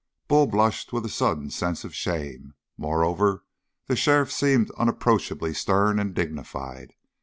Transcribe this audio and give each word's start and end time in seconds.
Bull 0.27 0.47
blushed 0.47 0.91
with 0.91 1.05
a 1.05 1.09
sudden 1.09 1.51
sense 1.51 1.83
of 1.83 1.93
shame. 1.93 2.55
Moreover, 2.75 3.43
the 3.85 3.95
sheriff 3.95 4.31
seemed 4.31 4.71
unapproachably 4.71 5.53
stern 5.53 5.99
and 5.99 6.15
dignified. 6.15 6.95